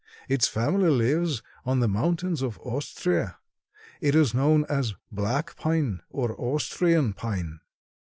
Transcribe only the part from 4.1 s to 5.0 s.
is known as